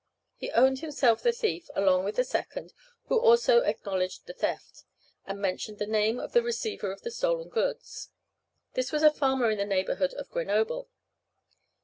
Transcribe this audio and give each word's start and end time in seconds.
He 0.35 0.49
owned 0.53 0.79
himself 0.79 1.21
the 1.21 1.31
thief, 1.31 1.69
along 1.75 2.05
with 2.05 2.15
the 2.15 2.23
second, 2.23 2.73
who 3.05 3.19
also 3.19 3.59
acknowledged 3.59 4.25
the 4.25 4.33
theft, 4.33 4.83
and 5.27 5.39
mentioned 5.39 5.77
the 5.77 5.85
name 5.85 6.19
of 6.19 6.31
the 6.33 6.41
receiver 6.41 6.91
of 6.91 7.03
the 7.03 7.11
stolen 7.11 7.49
goods. 7.49 8.09
This 8.73 8.91
was 8.91 9.03
a 9.03 9.11
farmer 9.11 9.51
in 9.51 9.59
the 9.59 9.63
neighborhood 9.65 10.15
of 10.15 10.27
Grenoble. 10.31 10.89